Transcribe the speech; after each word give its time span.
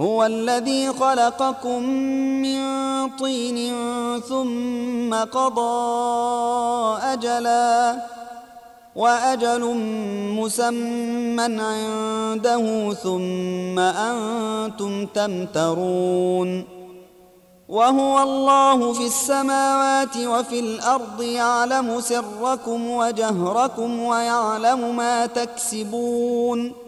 هو 0.00 0.26
الذي 0.26 0.88
خلقكم 0.92 1.82
من 2.42 2.60
طين 3.08 3.72
ثم 4.20 5.14
قضى 5.14 6.98
أجلا 7.02 7.96
وأجل 8.96 9.64
مسمى 10.38 11.42
عنده 11.42 12.94
ثم 12.94 13.78
أنتم 13.78 15.06
تمترون 15.06 16.64
وهو 17.68 18.22
الله 18.22 18.92
في 18.92 19.06
السماوات 19.06 20.16
وفي 20.16 20.60
الأرض 20.60 21.22
يعلم 21.22 22.00
سركم 22.00 22.90
وجهركم 22.90 24.00
ويعلم 24.00 24.96
ما 24.96 25.26
تكسبون 25.26 26.87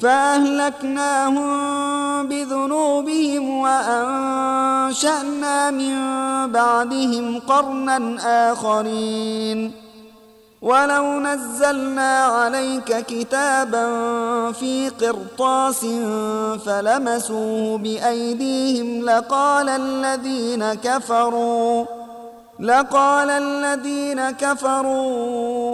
فأهلكناهم 0.00 1.48
بذنوبهم 2.28 3.58
وأنشأنا 3.58 4.90
من 5.70 5.94
بعدهم 6.52 7.40
قرنا 7.40 8.16
آخرين. 8.52 9.84
ولو 10.64 11.20
نزلنا 11.20 12.24
عليك 12.24 12.96
كتابا 13.06 13.86
في 14.52 14.88
قرطاس 14.88 15.86
فلمسوه 16.66 17.78
بأيديهم 17.78 19.04
لقال 19.04 19.68
الذين 19.68 20.74
كفروا 20.74 21.84
لقال 22.60 23.30
الذين 23.30 24.30
كفروا 24.30 25.73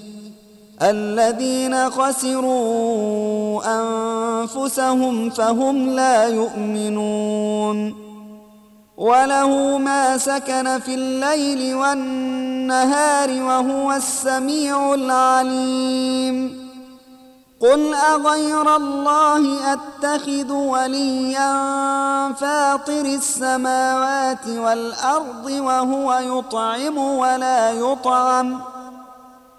الذين 0.81 1.89
خسروا 1.89 3.61
أنفسهم 3.65 5.29
فهم 5.29 5.89
لا 5.89 6.27
يؤمنون. 6.27 7.95
وله 8.97 9.77
ما 9.77 10.17
سكن 10.17 10.79
في 10.79 10.93
الليل 10.93 11.75
والنهار 11.75 13.43
وهو 13.43 13.91
السميع 13.91 14.93
العليم. 14.93 16.61
قل 17.59 17.93
أغير 17.93 18.75
الله 18.75 19.73
أتخذ 19.73 20.51
وليا 20.51 21.53
فاطر 22.33 23.05
السماوات 23.05 24.47
والأرض 24.47 25.45
وهو 25.45 26.13
يطعم 26.13 26.97
ولا 26.97 27.71
يطعم 27.71 28.59
ۖ. 28.59 28.80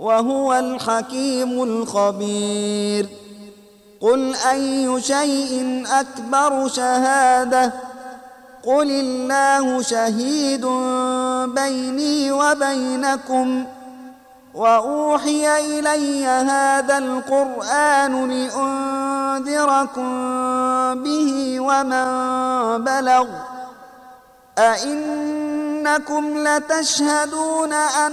وهو 0.00 0.54
الحكيم 0.54 1.62
الخبير. 1.62 3.06
قل 4.00 4.34
أي 4.50 5.02
شيء 5.02 5.84
أكبر 5.90 6.68
شهادة؟ 6.68 7.72
قل 8.64 8.90
الله 8.90 9.82
شهيد 9.82 10.66
بيني 11.54 12.32
وبينكم. 12.32 13.64
وأوحي 14.54 15.78
إلي 15.78 16.26
هذا 16.26 16.98
القرآن 16.98 18.30
لأنذركم 18.30 20.04
به 21.02 21.60
ومن 21.60 22.04
بلغ. 22.84 23.26
أئنكم 24.58 26.48
لتشهدون 26.48 27.72
أن 27.72 28.12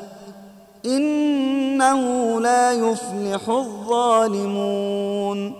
إنه 0.85 2.01
لا 2.41 2.71
يفلح 2.71 3.49
الظالمون. 3.49 5.53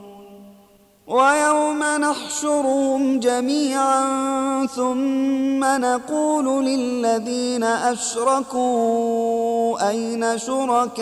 ويوم 1.07 1.83
نحشرهم 1.83 3.19
جميعا 3.19 4.65
ثم 4.65 5.63
نقول 5.63 6.65
للذين 6.65 7.63
أشركوا 7.63 8.71
أين 9.89 10.37
شركاؤكم؟ 10.37 11.01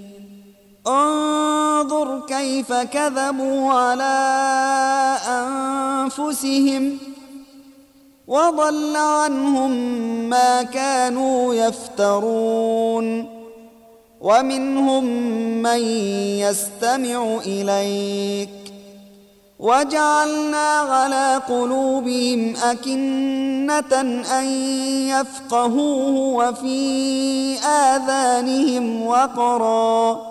انظر 0.87 2.21
كيف 2.27 2.73
كذبوا 2.73 3.71
على 3.73 4.17
أنفسهم 5.27 6.97
وضل 8.27 8.95
عنهم 8.95 9.71
ما 10.29 10.63
كانوا 10.63 11.53
يفترون 11.53 13.41
ومنهم 14.21 15.03
من 15.61 15.79
يستمع 16.39 17.37
إليك 17.45 18.49
وجعلنا 19.59 20.67
على 20.67 21.41
قلوبهم 21.49 22.55
أكنة 22.55 24.01
أن 24.39 24.45
يفقهوه 25.07 26.17
وفي 26.17 27.57
آذانهم 27.59 29.05
وقرا 29.05 30.30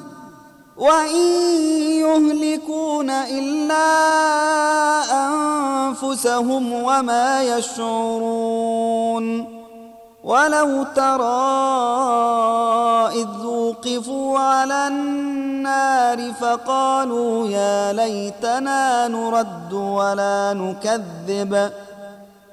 وإن 0.81 1.25
يهلكون 2.01 3.09
إلا 3.09 3.87
أنفسهم 5.27 6.73
وما 6.73 7.43
يشعرون 7.43 9.25
ولو 10.23 10.83
ترى 10.83 11.41
إذ 13.21 13.45
وقفوا 13.45 14.39
على 14.39 14.87
النار 14.87 16.33
فقالوا 16.33 17.47
يا 17.47 17.93
ليتنا 17.93 19.07
نرد 19.07 19.73
ولا 19.73 20.53
نكذب 20.53 21.71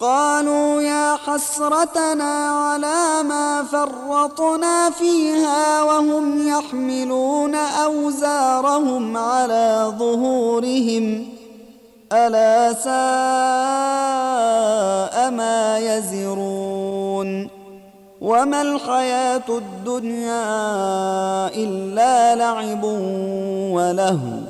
قالوا 0.00 0.82
يا 0.82 1.16
حسرتنا 1.16 2.48
على 2.50 3.22
ما 3.28 3.64
فرطنا 3.72 4.90
فيها 4.90 5.82
وهم 5.82 6.48
يحملون 6.48 7.54
أوزارهم 7.54 9.16
على 9.16 9.92
ظهورهم 9.98 11.28
ألا 12.12 12.72
ساء 12.72 12.90
ما 15.30 15.78
يزرون 15.78 17.48
وما 18.20 18.62
الحياة 18.62 19.48
الدنيا 19.48 20.44
إلا 21.48 22.36
لعب 22.36 22.84
ولهو 23.74 24.49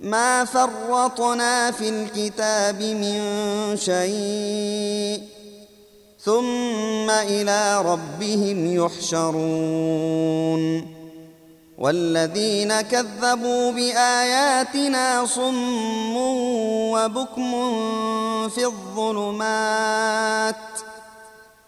ما 0.00 0.44
فرطنا 0.44 1.70
في 1.70 1.88
الكتاب 1.88 2.82
من 2.82 3.20
شيء 3.76 5.22
ثم 6.24 7.10
إلى 7.10 7.82
ربهم 7.82 8.74
يحشرون 8.76 10.18
والذين 11.78 12.80
كذبوا 12.80 13.72
بآياتنا 13.72 15.26
صم 15.26 16.16
وبكم 16.92 17.52
في 18.48 18.64
الظلمات 18.64 20.56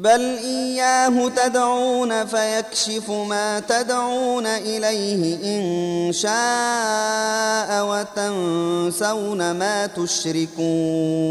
بل 0.00 0.20
اياه 0.44 1.28
تدعون 1.28 2.26
فيكشف 2.26 3.10
ما 3.10 3.60
تدعون 3.60 4.46
اليه 4.46 5.36
ان 5.44 6.12
شاء 6.12 7.84
وتنسون 7.84 9.50
ما 9.50 9.86
تشركون 9.86 11.30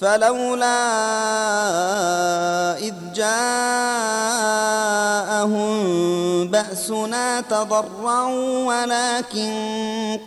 فلولا 0.00 0.78
إذ 2.78 2.94
جاءهم 3.14 3.36
بأسنا 6.48 7.40
تضرعوا 7.40 8.64
ولكن 8.64 9.52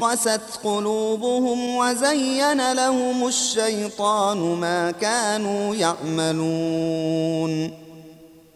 قست 0.01 0.41
قلوبهم 0.63 1.75
وزين 1.75 2.73
لهم 2.73 3.27
الشيطان 3.27 4.37
ما 4.37 4.91
كانوا 4.91 5.75
يعملون. 5.75 7.71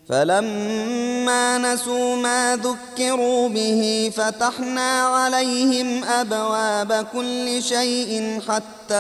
فلما 0.10 1.58
نسوا 1.58 2.16
ما 2.16 2.56
ذكروا 2.56 3.50
به 3.50 4.12
فتحنا 4.16 5.02
عليهم 5.02 6.04
أبواب 6.04 7.06
كل 7.14 7.64
شيء 7.64 8.42
حتى 8.48 8.96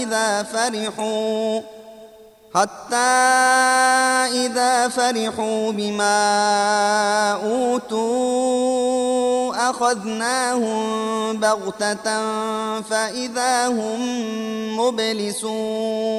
إذا 0.00 0.42
فرحوا 0.42 1.60
حتى 2.54 2.96
إذا 4.46 4.88
فرحوا 4.88 5.72
بما 5.72 6.18
أوتوا 7.44 8.88
أخذناهم 9.70 11.36
بغتة 11.36 12.22
فإذا 12.80 13.66
هم 13.68 14.00
مبلسون. 14.80 16.18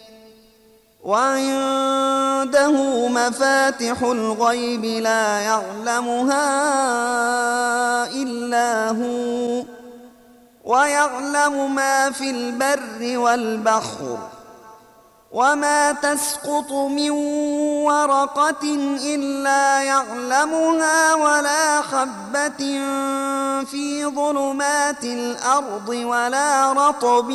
وعنده 1.03 2.71
مفاتح 3.07 4.01
الغيب 4.01 4.85
لا 4.85 5.39
يعلمها 5.39 6.47
إلا 8.07 8.89
هو 8.89 9.63
ويعلم 10.63 11.75
ما 11.75 12.11
في 12.11 12.29
البر 12.29 13.17
والبحر 13.17 14.17
وما 15.31 15.91
تسقط 15.91 16.71
من 16.71 17.09
ورقة 17.87 18.63
إلا 19.05 19.81
يعلمها 19.81 21.13
ولا 21.13 21.81
حبة 21.81 22.61
في 23.65 24.05
ظلمات 24.05 25.03
الأرض 25.03 25.89
ولا 25.89 26.73
رطب 26.73 27.29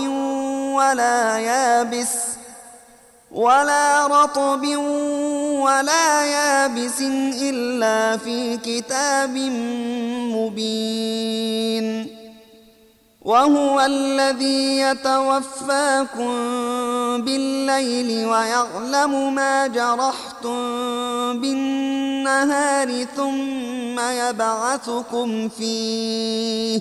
ولا 0.77 1.39
يابس. 1.39 2.36
ولا 3.31 4.07
رطب 4.07 4.67
ولا 5.61 6.25
يابس 6.25 7.01
إلا 7.43 8.17
في 8.17 8.57
كتاب 8.57 9.37
مبين. 10.35 12.17
وهو 13.23 13.81
الذي 13.81 14.79
يتوفاكم 14.79 16.31
بالليل 17.23 18.27
ويعلم 18.27 19.35
ما 19.35 19.67
جرحتم 19.67 20.61
بالنهار 21.41 23.05
ثم 23.17 24.01
يبعثكم 24.01 25.49
فيه. 25.49 26.81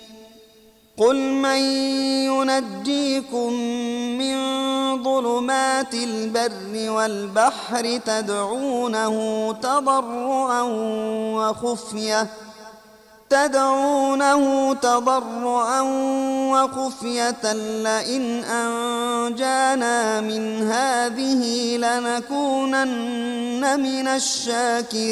قل 0.97 1.15
من 1.15 1.57
ينجيكم 2.27 3.53
من 4.17 4.37
ظلمات 5.03 5.93
البر 5.93 6.91
والبحر 6.91 7.99
تدعونه 8.05 9.53
تضرعا 9.53 10.61
وخفيه 11.35 12.27
تدعونه 13.31 14.73
تضرعا 14.73 15.81
وخفية 16.51 17.53
لئن 17.53 18.43
أنجانا 18.43 20.21
من 20.21 20.71
هذه 20.71 21.77
لنكونن 21.77 23.79
من 23.79 24.07
الشاكرين 24.07 25.11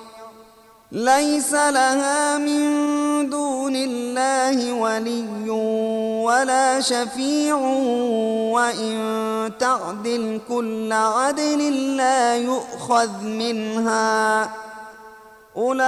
ليس 0.91 1.53
لها 1.53 2.37
من 2.37 3.29
دون 3.29 3.75
الله 3.75 4.73
ولي 4.73 5.49
ولا 6.19 6.81
شفيع 6.81 7.55
وإن 8.51 9.51
تعدل 9.59 10.41
كل 10.49 10.93
عدل 10.93 11.97
لا 11.97 12.35
يؤخذ 12.35 13.23
منها. 13.23 14.49
أولئك 15.57 15.81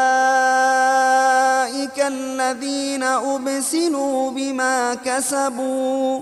الذين 2.00 3.04
أبسلوا 3.04 4.32
بما 4.32 4.94
كسبوا. 4.96 6.22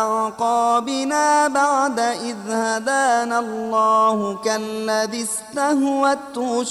أعقابنا 0.31 1.47
بعد 1.47 1.99
إذ 1.99 2.35
هدانا 2.49 3.39
الله 3.39 4.37
كالذي 4.45 5.23
استهوته 5.23 6.61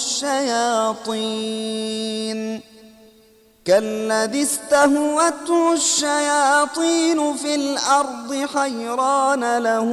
الشياطين 1.10 1.20
كالذي 3.64 4.42
استهوته 4.42 5.72
الشياطين 5.72 7.34
في 7.34 7.54
الأرض 7.54 8.48
حيران 8.54 9.58
له 9.58 9.88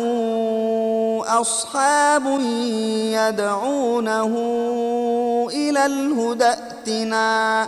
أصحاب 1.27 2.25
يدعونه 3.19 4.33
إلى 5.53 5.85
الهدى 5.85 6.45
ائتنا 6.45 7.67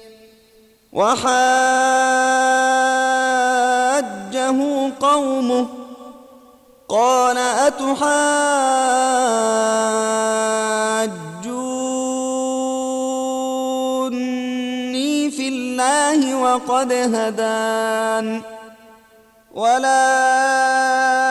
وحاجه 0.91 1.31
قومه 4.99 5.67
قال 6.89 7.37
أتحاجوني 14.01 15.31
في 15.31 15.47
الله 15.47 16.35
وقد 16.35 16.93
هدان 16.93 18.41
ولا 19.53 21.30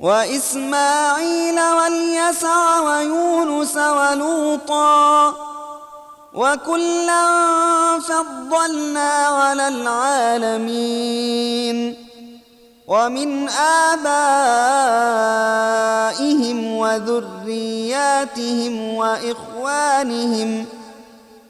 وإسماعيل 0.00 1.60
واليسع 1.60 2.80
ويونس 2.80 3.76
ولوطا 3.76 5.34
وكلا 6.34 7.26
فضلنا 8.00 9.10
على 9.12 9.68
العالمين 9.68 10.96
ومن 12.86 13.48
آبائهم 16.18 16.76
وذرياتهم 16.76 18.94
وإخوانهم 18.94 20.66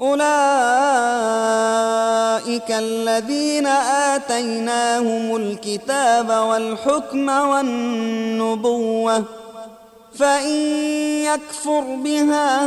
أولئك 0.00 0.20
الذين 2.70 3.66
آتيناهم 4.16 5.36
الكتاب 5.36 6.30
والحكم 6.30 7.28
والنبوة 7.28 9.24
فإن 10.18 10.56
يكفر 11.24 11.80
بها 11.80 12.60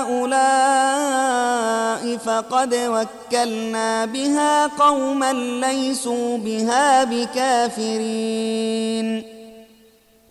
هؤلاء 0.00 1.12
فقد 2.16 2.74
وكلنا 2.74 4.04
بها 4.04 4.66
قوما 4.66 5.32
ليسوا 5.32 6.38
بها 6.38 7.04
بكافرين. 7.04 8.02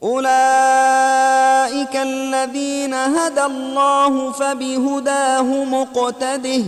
أولئك 0.04 1.96
الذين 1.96 2.94
هدى 2.94 3.44
الله 3.44 4.32
فبهداه 4.32 5.64
مقتده 5.64 6.64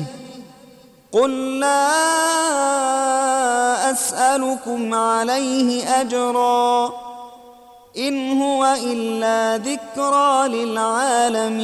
قل 1.12 1.60
لا 1.60 1.92
أسألكم 3.92 4.94
عليه 4.94 6.02
أجراً 6.02 7.04
إن 7.98 8.42
هو 8.42 8.76
إلا 8.84 9.58
ذكرى 9.58 10.48
للعالمين. 10.48 11.64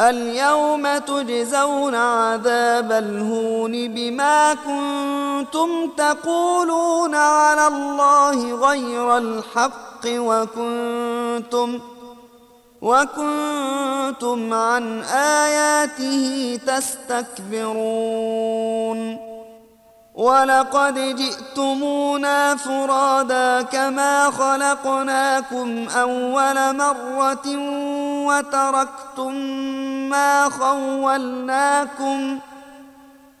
اليوم 0.00 0.98
تجزون 0.98 1.94
عذاب 1.94 2.92
الهون 2.92 3.94
بما 3.94 4.54
كنتم 4.54 5.90
تقولون 5.96 7.14
على 7.14 7.66
الله 7.66 8.54
غير 8.68 9.18
الحق 9.18 10.04
وكنتم 10.06 11.80
وكنتم 12.82 14.54
عن 14.54 15.02
آياته 15.02 16.58
تستكبرون 16.66 18.08
ولقد 20.18 21.16
جئتمونا 21.16 22.56
فرادا 22.56 23.62
كما 23.62 24.30
خلقناكم 24.30 25.88
أول 25.88 26.76
مرة 26.76 27.46
وتركتم 28.26 29.34
ما 30.10 30.48
خولناكم 30.48 32.38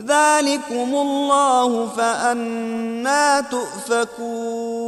ذلكم 0.00 0.94
الله 0.94 1.86
فأنا 1.96 3.40
تؤفكون 3.40 4.80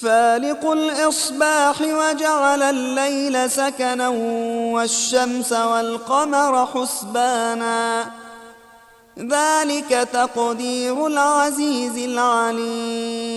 فالق 0.00 0.70
الإصباح 0.70 1.80
وجعل 1.80 2.62
الليل 2.62 3.50
سكنا 3.50 4.08
والشمس 4.74 5.52
والقمر 5.52 6.66
حسبانا 6.66 8.06
ذلك 9.18 10.08
تقدير 10.12 11.06
العزيز 11.06 11.96
العليم 11.98 13.36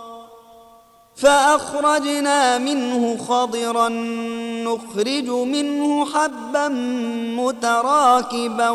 فأخرجنا 1.21 2.57
منه 2.57 3.17
خضرا 3.17 3.89
نخرج 4.65 5.29
منه 5.29 6.05
حبا 6.05 6.67
متراكبا 7.37 8.69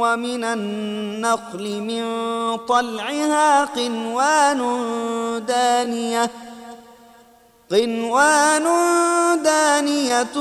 ومن 0.00 0.44
النخل 0.44 1.80
من 1.80 2.04
طلعها 2.56 3.64
قنوان 3.64 4.60
دانية 5.48 6.30
قنوان 7.70 8.64
دانية 9.42 10.36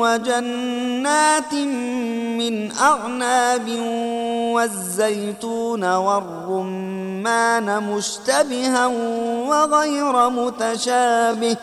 وجنات 0.00 1.54
من 2.38 2.72
أعناب 2.72 3.68
والزيتون 4.54 5.84
والرمان 5.94 7.09
مشتبها 7.80 8.86
وغير 9.46 10.28
متشابه. 10.28 11.56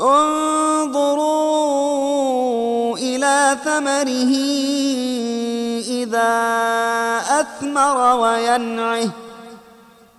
انظروا 0.00 1.38
إلى 2.98 3.56
ثمره 3.64 4.34
إذا 5.88 6.32
أثمر 7.40 8.16
وينعه. 8.16 9.10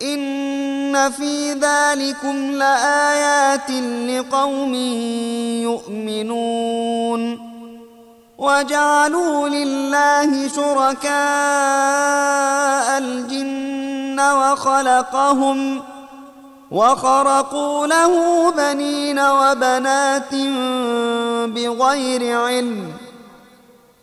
إن 0.02 1.12
في 1.12 1.54
ذلكم 1.54 2.52
لآيات 2.52 3.72
لقوم 4.10 4.74
يؤمنون. 5.64 7.50
وجعلوا 8.38 9.50
لله 9.50 10.48
شركاء 10.48 11.10
الجن 12.98 13.89
وخلقهم 14.20 15.82
وخرقوا 16.72 17.88
له 17.88 18.14
بنين 18.52 19.20
وبنات 19.20 20.36
بغير 21.56 22.42
علم 22.42 22.92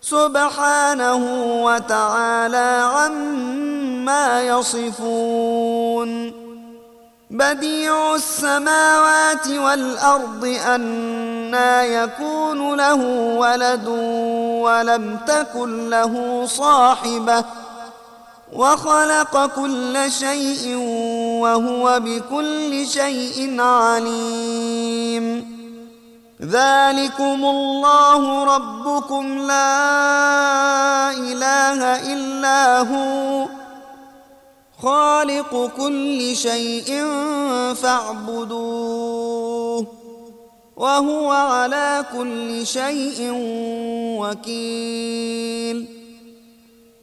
سبحانه 0.00 1.22
وتعالى 1.64 2.90
عما 2.94 4.42
يصفون 4.42 6.32
بديع 7.30 8.14
السماوات 8.14 9.48
والأرض 9.48 10.58
أنا 10.66 11.84
يكون 11.84 12.76
له 12.76 12.94
ولد 13.36 13.88
ولم 14.62 15.18
تكن 15.26 15.90
له 15.90 16.44
صاحبة 16.46 17.44
وخلق 18.52 19.46
كل 19.46 20.12
شيء 20.12 20.76
وهو 21.42 22.00
بكل 22.00 22.86
شيء 22.86 23.60
عليم. 23.60 25.56
ذلكم 26.42 27.44
الله 27.44 28.44
ربكم 28.44 29.38
لا 29.38 31.10
إله 31.10 32.12
إلا 32.12 32.80
هو. 32.80 33.48
خالق 34.82 35.70
كل 35.76 36.36
شيء 36.36 37.04
فاعبدوه 37.74 39.06
وهو 40.76 41.30
على 41.30 42.04
كل 42.12 42.66
شيء 42.66 43.32
وكيل. 44.20 46.05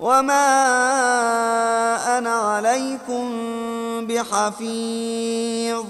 وما 0.00 0.48
أنا 2.18 2.30
عليكم 2.30 3.26
بحفيظ 4.06 5.84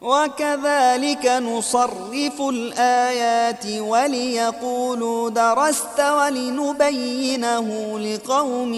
وكذلك 0.00 1.26
نصرف 1.26 2.40
الآيات 2.40 3.66
وليقولوا 3.66 5.30
درست 5.30 6.00
ولنبينه 6.00 7.98
لقوم 7.98 8.74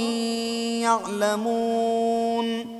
يعلمون 0.83 2.80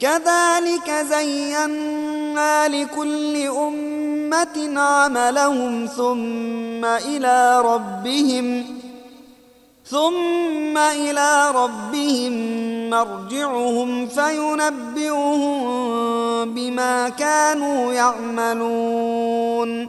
كذلك 0.00 0.90
زينا 1.10 2.68
لكل 2.68 3.36
أمة 3.46 4.80
عملهم 4.80 5.86
ثم 5.86 6.84
إلى 6.84 7.60
ربهم 7.64 8.64
ثم 9.84 10.78
إلى 10.78 11.50
ربهم 11.50 12.32
مرجعهم 12.90 14.06
فينبئهم 14.06 15.64
بما 16.54 17.08
كانوا 17.08 17.92
يعملون 17.92 19.88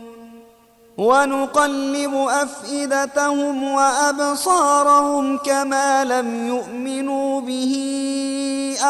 ونقلب 1.01 2.15
أفئدتهم 2.15 3.63
وأبصارهم 3.63 5.37
كما 5.37 6.05
لم 6.05 6.47
يؤمنوا 6.47 7.41
به 7.41 7.75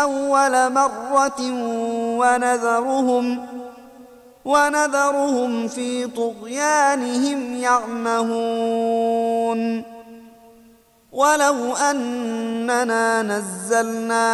أول 0.01 0.73
مرة 0.73 1.41
ونذرهم 2.19 3.45
ونذرهم 4.45 5.67
في 5.67 6.07
طغيانهم 6.07 7.55
يعمهون 7.55 9.11
ولو 11.21 11.75
أننا 11.75 13.21
نزلنا 13.21 14.25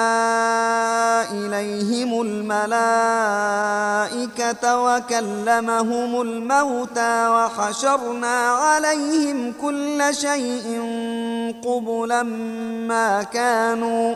إليهم 1.31 2.21
الملائكة 2.21 2.63
وكلمهم 4.83 6.21
الموتى 6.21 7.27
وحشرنا 7.29 8.49
عليهم 8.49 9.53
كل 9.61 10.03
شيء 10.11 10.81
قبلا 11.65 12.23
ما 12.87 13.23
كانوا 13.23 14.15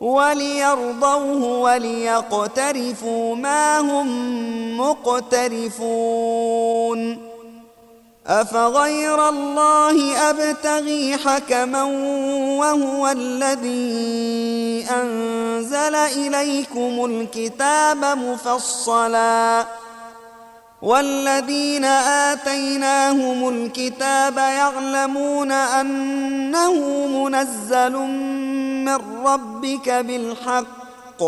وليرضوه 0.00 1.44
وليقترفوا 1.44 3.36
ما 3.36 3.78
هم 3.78 4.08
مقترفون. 4.80 6.38
أفغير 8.28 9.28
الله 9.28 10.16
أبتغي 10.30 11.16
حكما 11.16 11.82
وهو 12.60 13.08
الذي 13.08 14.86
أنزل 14.90 15.94
إليكم 15.94 17.04
الكتاب 17.04 18.04
مفصلا 18.04 19.66
والذين 20.82 21.84
آتيناهم 21.84 23.48
الكتاب 23.48 24.36
يعلمون 24.38 25.52
أنه 25.52 27.06
منزل 27.06 27.92
من 28.84 28.98
ربك 29.26 29.90
بالحق 29.90 31.22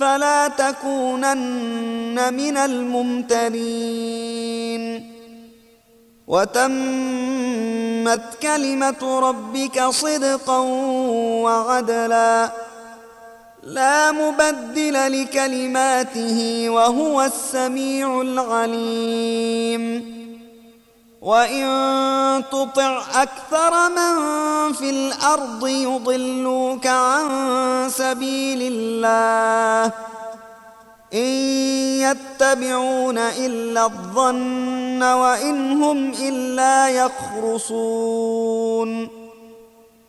فلا 0.00 0.48
تكونن 0.48 2.34
من 2.34 2.56
الممترين. 2.56 4.02
وتمت 6.26 8.20
كلمة 8.42 9.20
ربك 9.20 9.82
صدقا 9.82 10.58
وعدلا. 11.44 12.61
لا 13.62 14.12
مبدل 14.12 15.22
لكلماته 15.22 16.66
وهو 16.70 17.22
السميع 17.22 18.20
العليم. 18.20 20.12
وإن 21.22 21.64
تطع 22.52 23.02
أكثر 23.14 23.88
من 23.88 24.72
في 24.72 24.90
الأرض 24.90 25.68
يضلوك 25.68 26.86
عن 26.86 27.30
سبيل 27.90 28.72
الله. 28.72 29.92
إن 31.14 31.28
يتبعون 32.02 33.18
إلا 33.18 33.84
الظن 33.84 35.02
وإن 35.02 35.82
هم 35.82 36.12
إلا 36.20 36.88
يخرصون. 36.88 39.08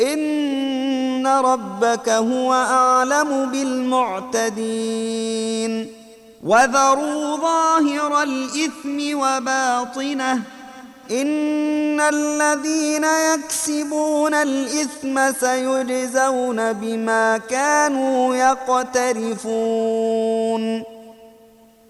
إن 0.00 1.26
ربك 1.26 2.08
هو 2.08 2.52
أعلم 2.52 3.50
بالمعتدين 3.52 5.12
وذروا 6.44 7.36
ظاهر 7.36 8.22
الإثم 8.22 9.18
وباطنه 9.18 10.42
إن 11.10 12.00
الذين 12.00 13.04
يكسبون 13.04 14.34
الإثم 14.34 15.32
سيجزون 15.32 16.72
بما 16.72 17.38
كانوا 17.38 18.36
يقترفون 18.36 19.34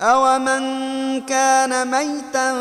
أومن 0.00 1.20
كان 1.20 1.90
ميتا 1.90 2.52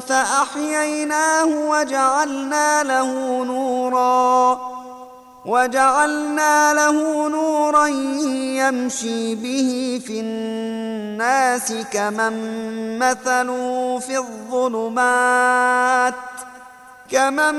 فأحييناه 0.00 1.44
وجعلنا 1.44 2.82
له 2.82 3.44
نوراً 3.44 4.76
وجعلنا 5.46 6.74
له 6.74 7.28
نورا 7.28 7.86
يمشي 7.86 9.34
به 9.34 10.00
في 10.06 10.20
الناس 10.20 11.72
كمن 11.92 12.34
مثله 12.98 13.98
في 13.98 14.18
الظلمات 14.18 16.14
كمن 17.10 17.54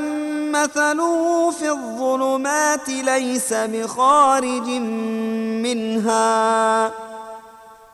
مثله 0.52 1.52
في 1.52 1.70
الظلمات 1.70 2.90
ليس 2.90 3.54
بخارج 3.54 4.68
منها 5.64 6.92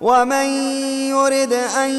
ومن 0.00 0.46
يرد 1.08 1.52
أن 1.52 1.90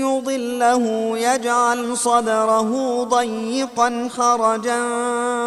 يضله 0.00 1.12
يجعل 1.18 1.96
صدره 1.96 3.02
ضيقا 3.04 4.08
حرجا 4.16 4.80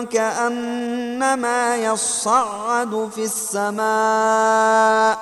كأنما 0.04 1.76
يصعد 1.76 3.10
في 3.16 3.24
السماء 3.24 5.18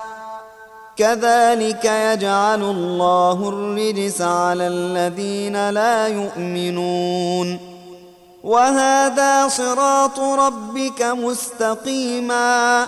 كذلك 0.97 1.85
يجعل 1.85 2.61
الله 2.61 3.49
الرجس 3.49 4.21
على 4.21 4.67
الذين 4.67 5.69
لا 5.69 6.07
يؤمنون 6.07 7.59
وهذا 8.43 9.47
صراط 9.47 10.19
ربك 10.19 11.01
مستقيماً 11.03 12.87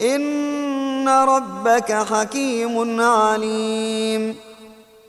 إن 0.00 1.08
ربك 1.08 1.92
حكيم 1.92 3.00
عليم. 3.00 4.36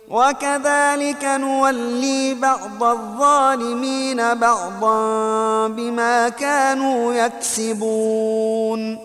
وكذلك 0.09 1.23
نولي 1.23 2.33
بعض 2.33 2.83
الظالمين 2.83 4.33
بعضا 4.33 5.67
بما 5.67 6.29
كانوا 6.29 7.13
يكسبون. 7.13 8.97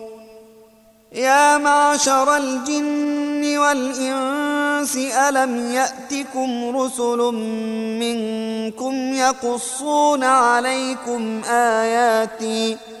يا 1.11 1.57
معشر 1.57 2.37
الجن 2.37 3.57
والإنس 3.57 4.97
ألم 4.97 5.71
يأتكم 5.71 6.77
رسل 6.77 7.17
منكم 7.99 9.13
يقصون 9.13 10.23
عليكم 10.23 11.41
آياتي 11.49 12.75
ۖ؟ 12.75 13.00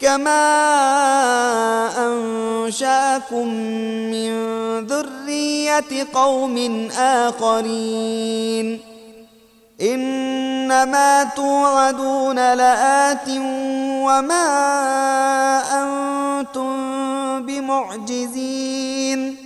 كما 0.00 0.46
أنشأكم 1.98 3.48
من 4.10 4.30
ذرية 4.86 6.06
قوم 6.14 6.88
آخرين. 6.98 8.80
إنما 9.80 11.24
توعدون 11.24 12.54
لآت 12.54 13.28
وما 14.08 14.48
أنتم 15.82 16.76
بمعجزين. 17.46 19.45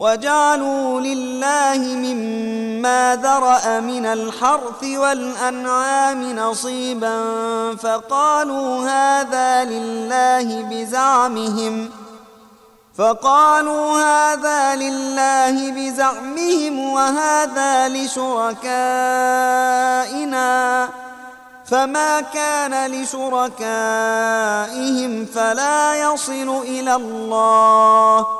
وجعلوا 0.00 1.00
لله 1.00 1.78
مما 1.78 3.18
ذرأ 3.22 3.80
من 3.80 4.06
الحرث 4.06 4.84
والأنعام 4.84 6.36
نصيبا 6.36 7.16
فقالوا 7.76 8.88
هذا 8.88 9.64
لله 9.64 10.62
بزعمهم 10.62 11.90
فقالوا 12.98 14.00
هذا 14.00 14.76
لله 14.76 15.70
بزعمهم 15.70 16.92
وهذا 16.92 17.88
لشركائنا 17.88 18.88
فما 21.66 22.20
كان 22.20 22.90
لشركائهم 22.90 23.66
فلا 25.26 25.94
يصل 25.94 26.58
إلى 26.64 26.94
الله 26.94 28.39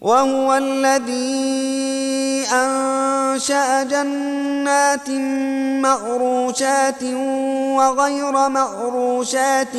وهو 0.00 0.54
الذي 0.54 2.44
أنشأ 2.52 3.82
جنات 3.82 5.10
معروشات 5.80 7.02
وغير 7.76 8.48
معروشات 8.48 9.76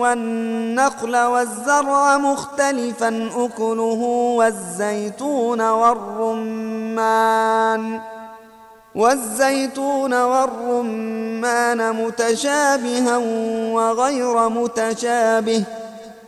والنخل 0.00 1.16
والزرع 1.16 2.18
مختلفا 2.18 3.30
أكله 3.36 4.00
والزيتون 4.38 5.60
والرمان 5.60 7.20
والزيتون 8.94 10.14
والرمان 10.22 11.92
متشابها 11.92 13.16
وغير 13.72 14.48
متشابه. 14.48 15.64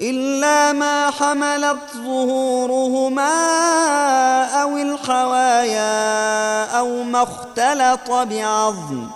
إلا 0.00 0.72
ما 0.72 1.10
حملت 1.10 1.76
ظهورهما 1.96 3.34
أو 4.62 4.76
الحوايا 4.76 6.64
أو 6.78 7.02
ما 7.02 7.22
اختلط 7.22 8.10
بعظم. 8.10 9.06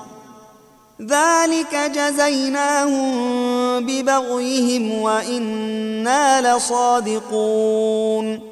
ذلك 1.02 1.74
جزيناهم 1.74 3.12
ببغيهم 3.86 5.02
وإنا 5.02 6.56
لصادقون. 6.56 8.51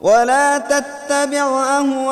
ولا 0.00 0.58
تتبع 0.58 1.64
أهواء 1.78 2.04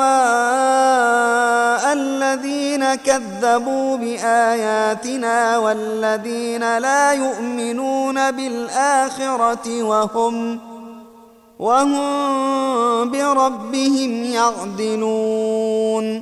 الذين 1.93 2.95
كذبوا 2.95 3.97
بآياتنا 3.97 5.57
والذين 5.57 6.77
لا 6.77 7.13
يؤمنون 7.13 8.31
بالآخرة 8.31 9.83
وهم 9.83 10.59
وهم 11.59 13.11
بربهم 13.11 14.23
يعدلون 14.23 16.21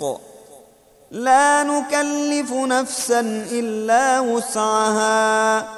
القسط 0.00 0.20
لا 1.10 1.62
نكلف 1.62 2.52
نفسا 2.52 3.20
إلا 3.50 4.20
وسعها. 4.20 5.68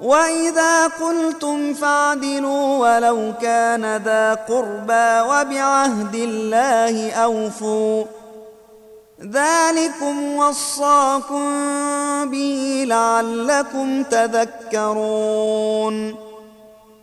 وإذا 0.00 0.86
قلتم 0.86 1.74
فاعدلوا 1.74 2.78
ولو 2.78 3.32
كان 3.42 3.96
ذا 3.96 4.34
قربى 4.34 5.20
وبعهد 5.20 6.14
الله 6.14 7.12
أوفوا. 7.12 8.04
ذلكم 9.22 10.36
وصاكم 10.36 11.50
به 12.30 12.84
لعلكم 12.86 14.02
تذكرون. 14.02 15.48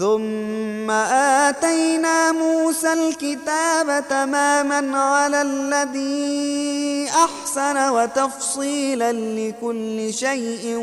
ثم 0.00 0.90
آتينا 0.90 2.32
موسى 2.32 2.92
الكتاب 2.92 4.04
تماما 4.08 4.98
على 4.98 5.42
الذي 5.42 7.08
أحسن 7.08 7.90
وتفصيلا 7.90 9.12
لكل 9.12 10.14
شيء 10.14 10.76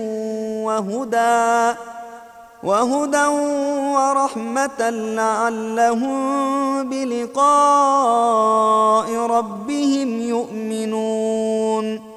وهدى 0.65 1.78
وهدى 2.63 3.26
ورحمة 3.97 4.89
لعلهم 4.89 6.20
بلقاء 6.89 7.47
ربهم 9.13 10.22
يؤمنون. 10.22 12.16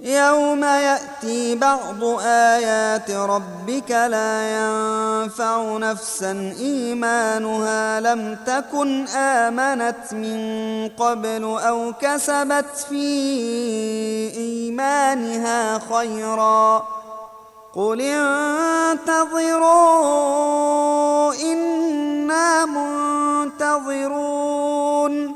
يوم 0.00 0.64
يأتي 0.64 1.56
بعض 1.56 2.04
آيات 2.24 3.10
ربك 3.10 3.90
لا 3.90 4.50
ينفع 4.50 5.76
نفسا 5.78 6.54
إيمانها 6.60 8.00
لم 8.00 8.38
تكن 8.46 9.08
آمنت 9.08 10.12
من 10.12 10.88
قبل 10.88 11.44
أو 11.44 11.92
كسبت 12.00 12.86
في 12.88 13.06
إيمانها 14.36 15.78
خيرا 15.78 16.84
قل 17.74 18.00
انتظروا 19.20 21.34
إنا 21.34 22.66
منتظرون 23.56 25.35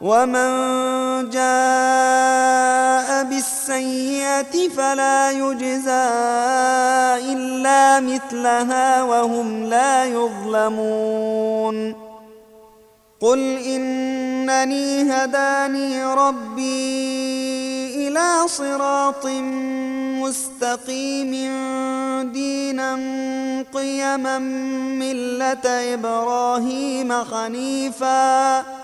ومن 0.00 0.50
جاء 1.30 3.24
بالسيئة 3.24 4.68
فلا 4.76 5.30
يجزى 5.30 6.10
إلا 7.32 8.00
مثلها 8.00 9.02
وهم 9.02 9.64
لا 9.64 10.04
يظلمون 10.04 11.94
قل 13.20 13.38
إنني 13.58 15.12
هداني 15.12 16.04
ربي 16.04 17.44
إلى 18.08 18.48
صراط 18.48 19.26
مستقيم 20.22 21.32
دينا 22.32 22.94
قيما 23.74 24.38
ملة 24.98 25.94
إبراهيم 25.94 27.12
حنيفا 27.12 28.83